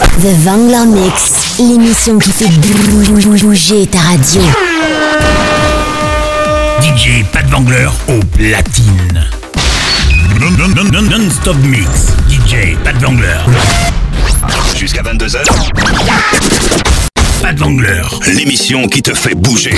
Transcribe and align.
The 0.00 0.34
Vangler 0.44 0.86
Mix, 0.86 1.58
l'émission 1.58 2.18
qui 2.18 2.30
fait 2.30 2.48
bouger 2.48 3.86
ta 3.86 3.98
radio. 3.98 4.40
DJ 6.80 7.22
Pat 7.30 7.46
Vangler 7.50 7.88
au 8.08 8.18
platine. 8.34 9.24
Non-stop 11.10 11.56
mix. 11.64 12.14
DJ 12.30 12.76
Pat 12.82 12.96
Vangler. 12.96 13.40
Jusqu'à 14.74 15.02
22h. 15.02 15.42
Pat 17.42 17.58
Vangler. 17.58 18.02
L'émission 18.34 18.88
qui 18.88 19.02
te 19.02 19.12
fait 19.12 19.34
bouger. 19.34 19.74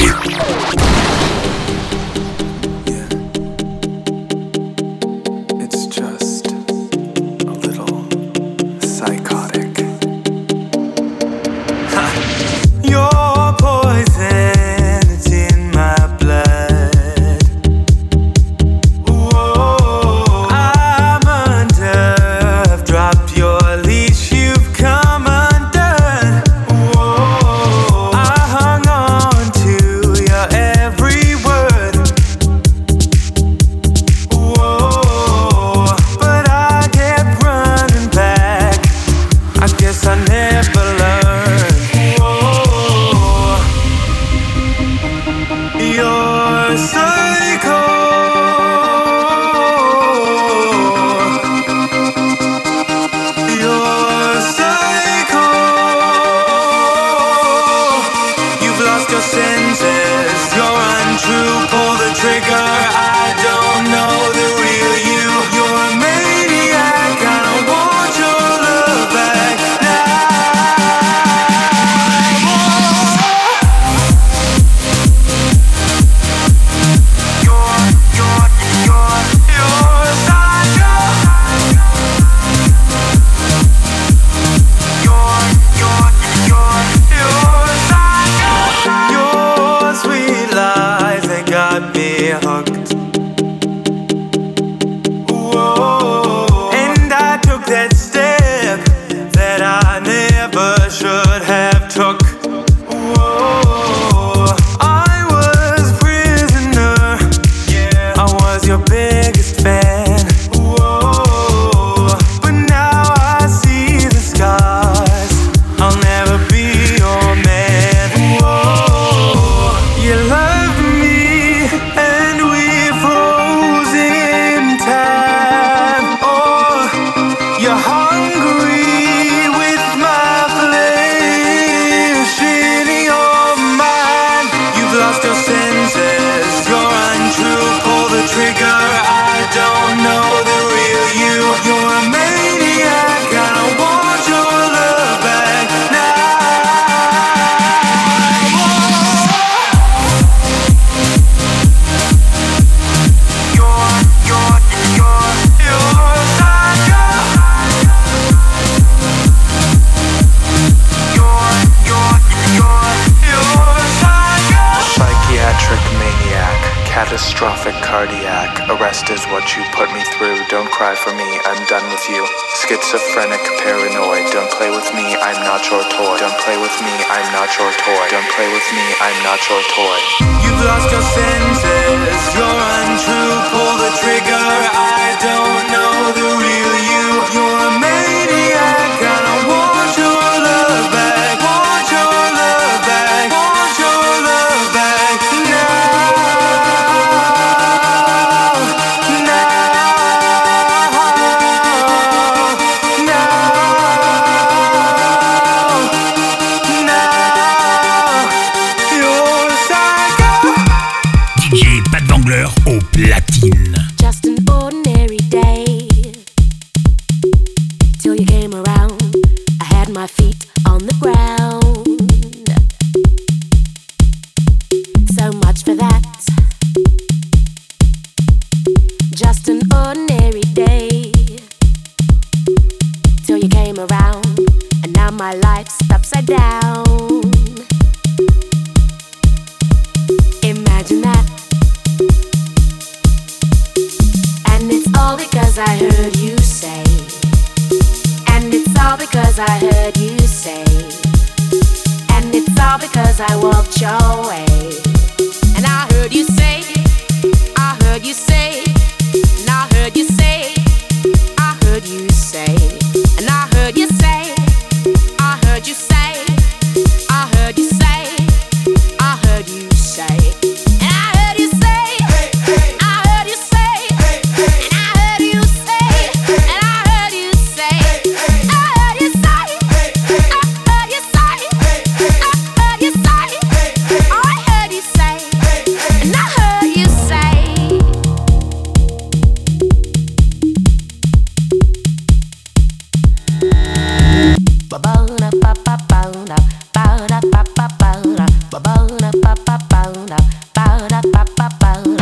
da 300.92 301.00
pa 301.10 301.24
pa 301.36 301.48
pa. 301.58 302.01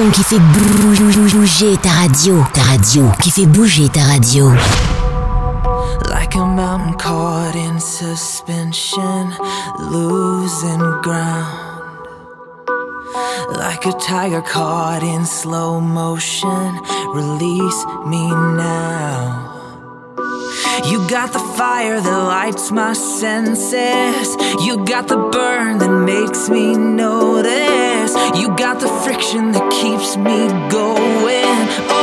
L'émission 0.00 0.10
qui 0.12 0.22
fait 0.22 0.38
bouger 0.38 1.76
ta 1.76 1.90
radio. 1.90 2.44
Ta 2.54 2.62
radio. 2.62 3.04
Qui 3.22 3.30
fait 3.30 3.46
bouger 3.46 3.88
ta 3.88 4.00
radio. 4.00 4.50
Like 6.08 6.34
a 6.36 6.44
mountain 6.44 6.94
caught 6.94 7.54
in 7.54 7.78
suspension, 7.78 9.32
losing 9.78 10.80
ground. 11.02 12.06
Like 13.56 13.84
a 13.86 13.92
tiger 13.92 14.40
caught 14.40 15.02
in 15.02 15.26
slow 15.26 15.80
motion, 15.80 16.80
release 17.14 17.84
me 18.06 18.30
now. 18.56 19.50
You 20.86 21.00
got 21.08 21.32
the 21.32 21.40
fire 21.56 22.00
that 22.00 22.22
lights 22.26 22.70
my 22.70 22.94
senses. 22.94 24.36
You 24.64 24.82
got 24.84 25.08
the 25.08 25.16
burn 25.16 25.78
that 25.78 25.90
makes 25.90 26.48
me 26.48 26.74
notice. 26.76 27.89
You 28.10 28.48
got 28.56 28.80
the 28.80 28.88
friction 29.04 29.52
that 29.52 29.70
keeps 29.70 30.16
me 30.16 30.48
going. 30.68 31.44
Oh, 31.88 31.99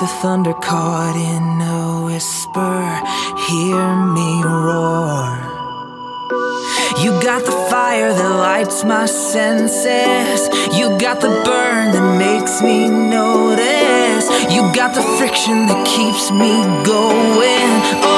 the 0.00 0.06
thunder 0.06 0.54
caught 0.54 1.16
in 1.16 1.60
a 1.60 2.04
whisper, 2.04 2.78
hear 3.50 3.96
me 4.14 4.42
roar. 4.44 5.34
You 7.02 7.10
got 7.20 7.44
the 7.44 7.56
fire 7.68 8.12
that 8.12 8.34
lights 8.38 8.84
my 8.84 9.06
senses. 9.06 10.40
You 10.78 10.96
got 10.98 11.20
the 11.20 11.30
burn 11.44 11.90
that 11.94 12.18
makes 12.18 12.62
me 12.62 12.88
notice. 12.88 14.26
You 14.54 14.70
got 14.72 14.94
the 14.94 15.02
friction 15.18 15.66
that 15.66 15.82
keeps 15.86 16.30
me 16.30 16.62
going. 16.86 17.70
Oh, 18.06 18.17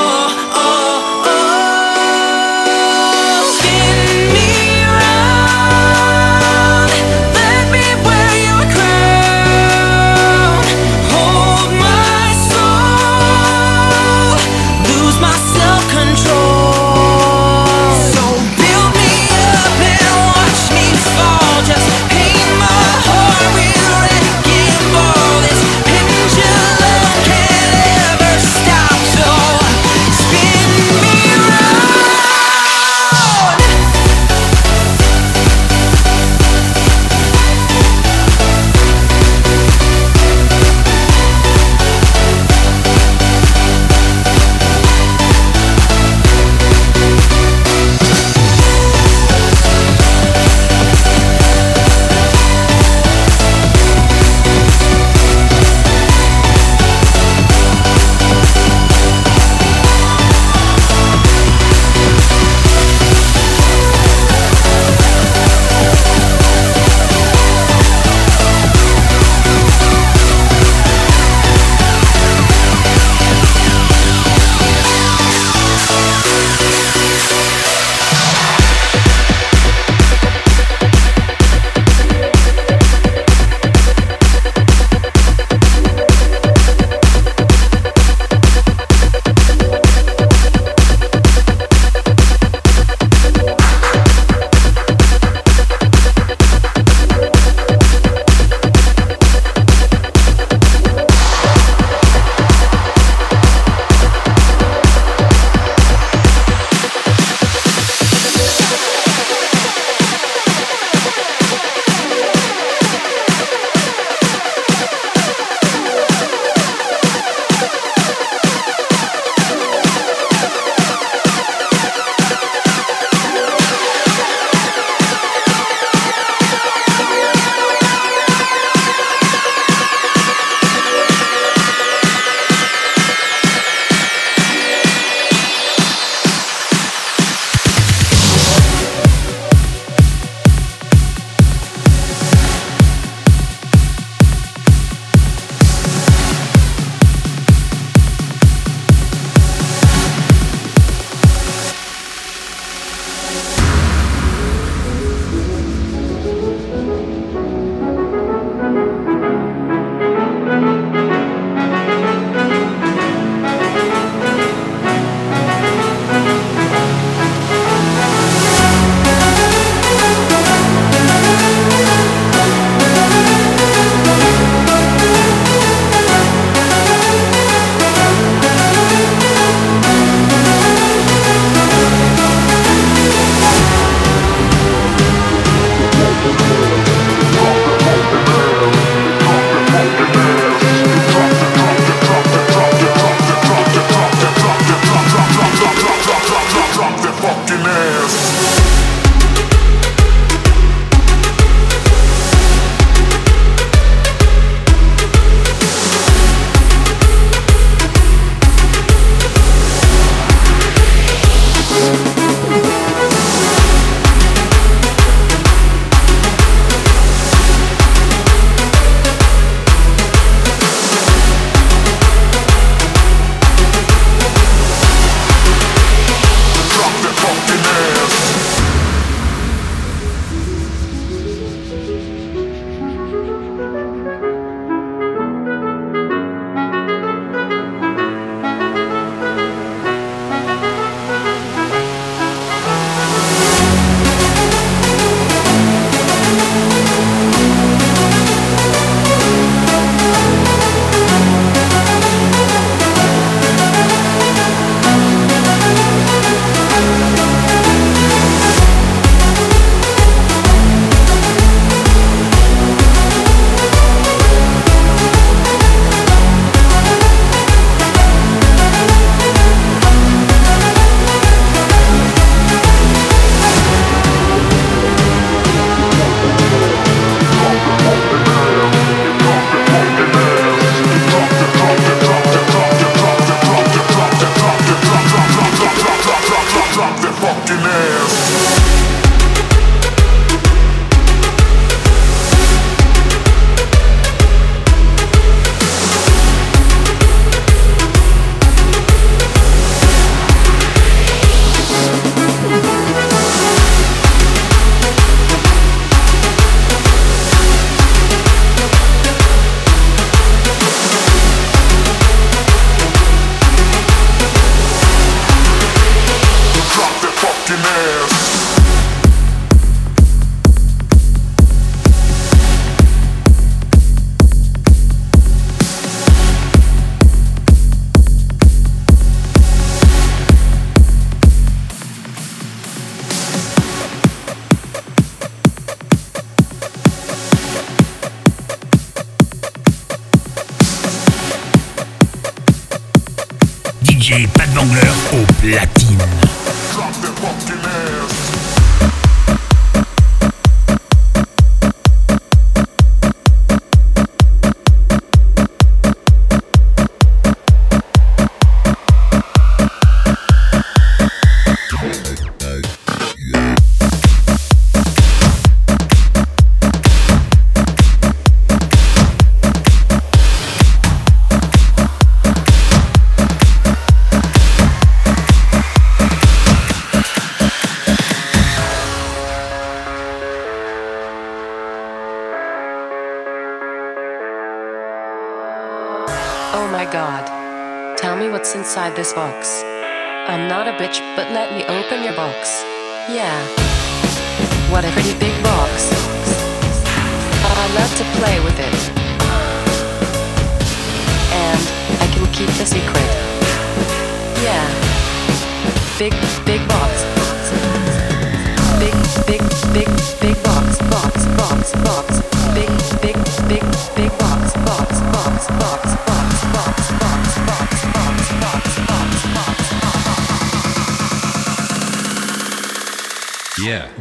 Fox. 389.13 389.60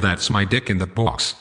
That's 0.09 0.31
my 0.31 0.43
dick 0.43 0.71
in 0.71 0.79
the 0.79 0.87
box. 0.87 1.35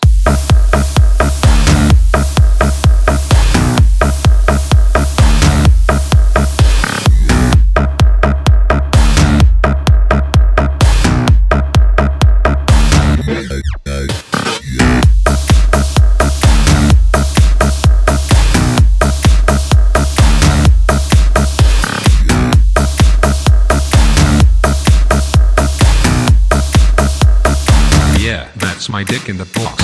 dick 29.09 29.31
in 29.31 29.39
the 29.39 29.47
book. 29.47 29.78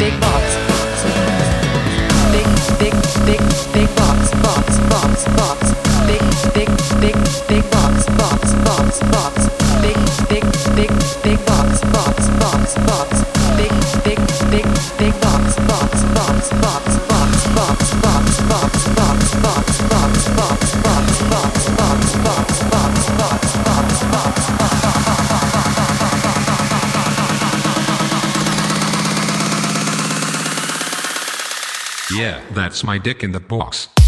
big 0.00 0.18
box. 0.18 0.59
my 32.84 32.98
dick 32.98 33.22
in 33.22 33.32
the 33.32 33.40
box. 33.40 33.99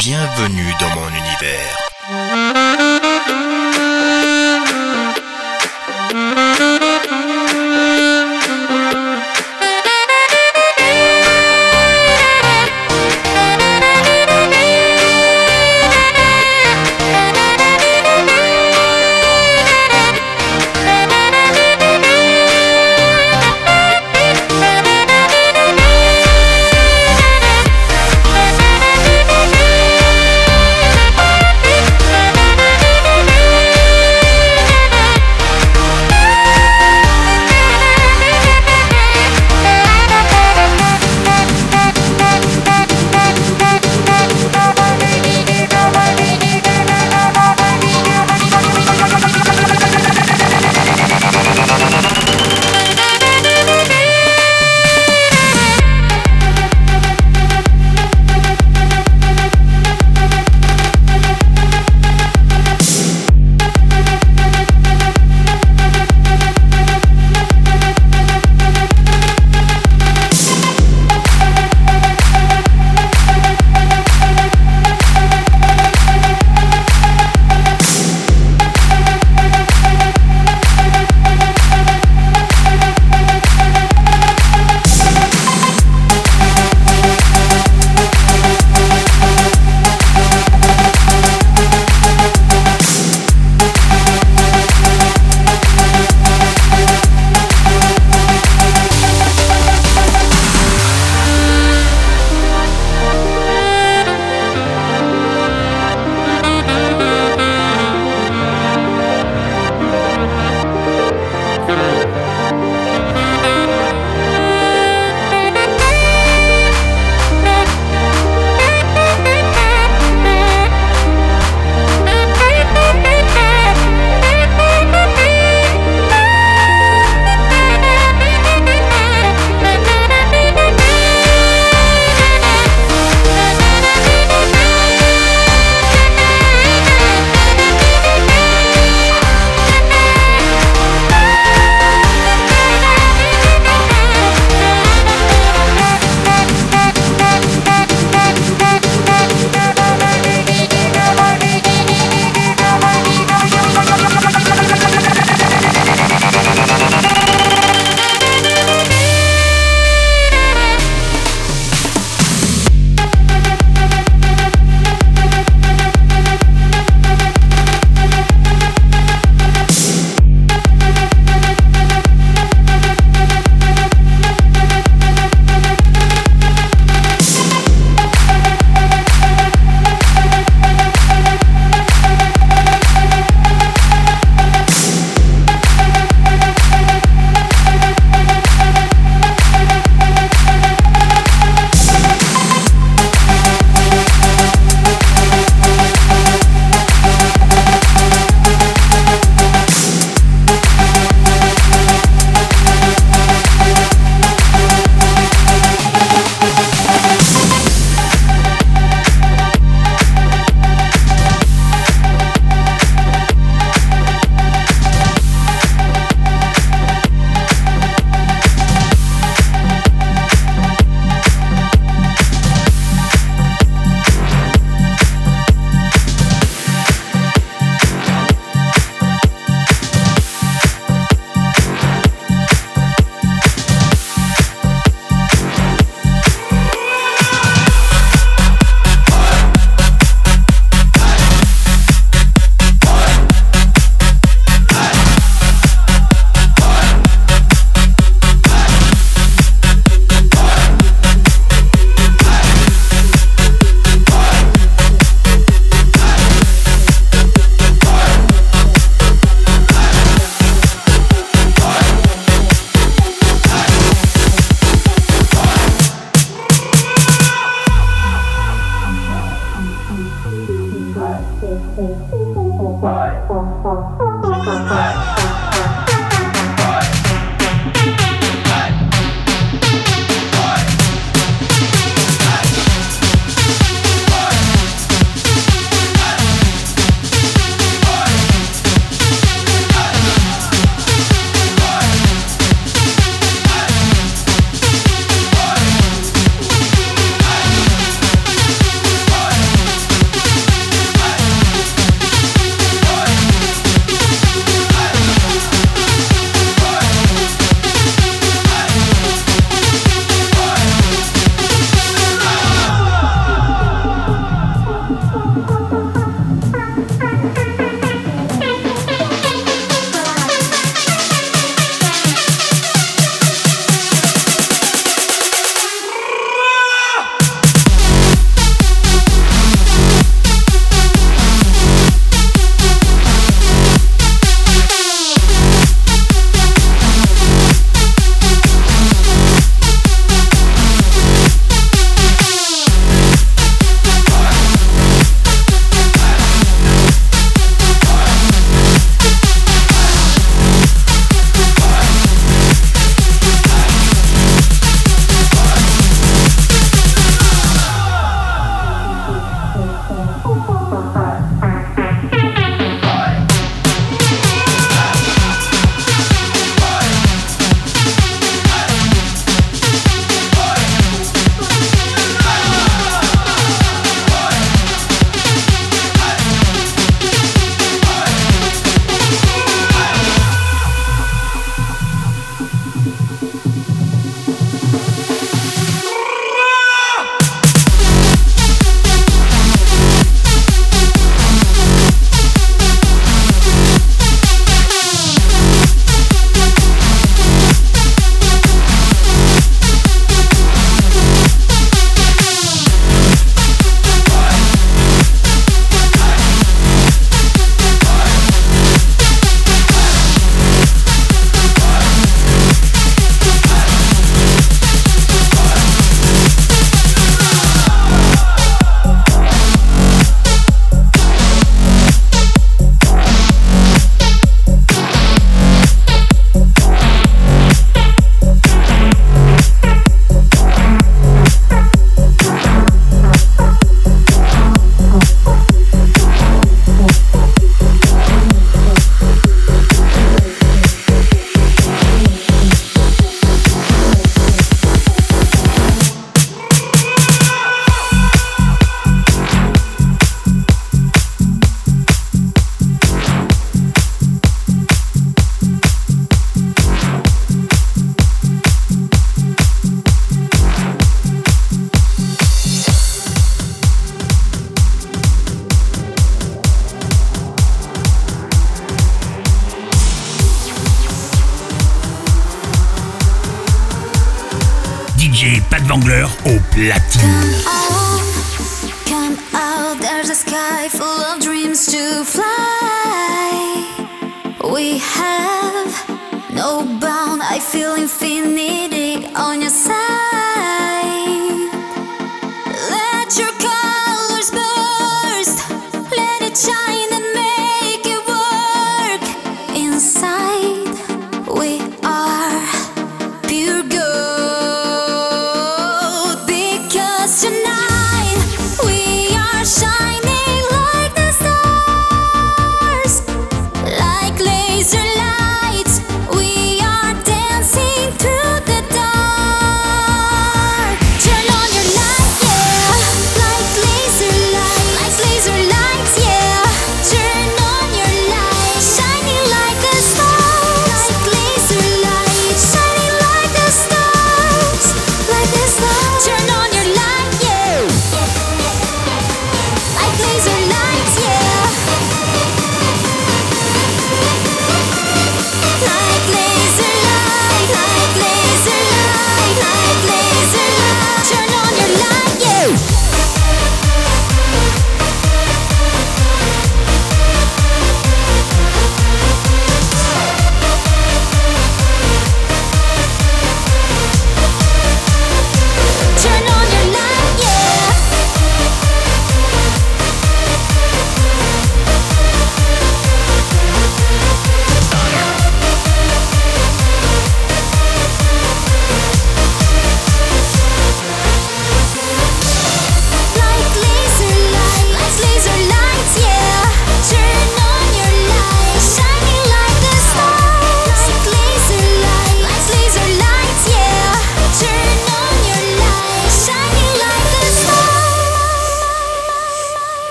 Bienvenue 0.00 0.72
dans 0.80 0.89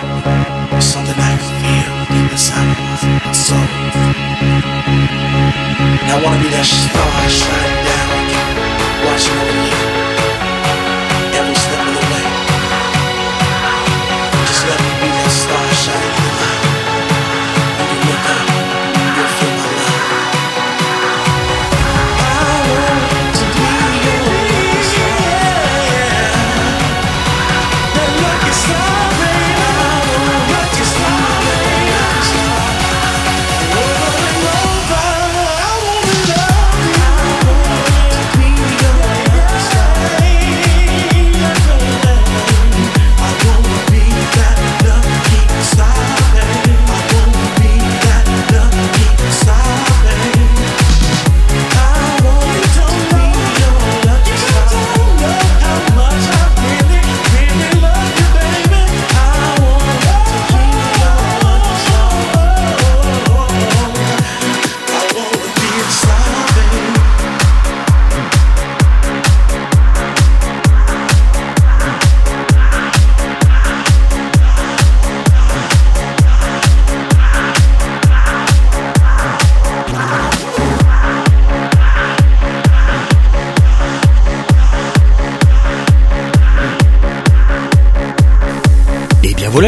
Something 0.00 1.14
I 1.18 1.36
feel 1.36 1.92
deep 2.08 2.32
inside 2.32 2.64
my, 2.64 3.26
my 3.26 3.32
soul. 3.32 3.58
I 6.08 6.20
wanna 6.24 6.42
be 6.42 6.48
that 6.48 6.64
star. 6.64 7.69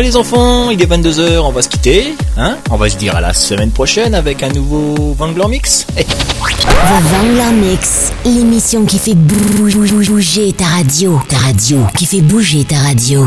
les 0.02 0.16
enfants, 0.16 0.70
il 0.70 0.82
est 0.82 0.86
22h, 0.86 1.38
on 1.40 1.52
va 1.52 1.62
se 1.62 1.68
quitter, 1.68 2.14
hein 2.36 2.56
On 2.70 2.76
va 2.76 2.88
se 2.88 2.96
dire 2.96 3.14
à 3.14 3.20
la 3.20 3.32
semaine 3.32 3.70
prochaine 3.70 4.14
avec 4.14 4.42
un 4.42 4.48
nouveau 4.48 5.14
Van 5.16 5.48
Mix. 5.48 5.86
The 5.94 7.52
Mix, 7.54 8.12
l'émission 8.24 8.84
qui 8.84 8.98
fait 8.98 9.14
bouger 9.14 10.52
ta 10.52 10.64
radio, 10.64 11.20
ta 11.28 11.36
radio, 11.38 11.78
qui 11.96 12.06
fait 12.06 12.20
bouger 12.20 12.64
ta 12.64 12.78
radio. 12.78 13.26